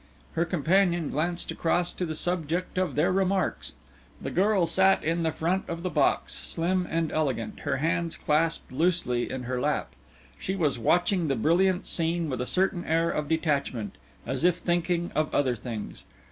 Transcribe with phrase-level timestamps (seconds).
[0.33, 3.75] Her companion glanced across to the subject of their remarks.
[4.19, 8.71] The girl sat in the front of the box, slim and elegant, her hands clasped
[8.71, 9.91] loosely in her lap.
[10.39, 13.93] She was watching the brilliant scene with a certain air of detachment,
[14.25, 16.05] as if thinking of other things.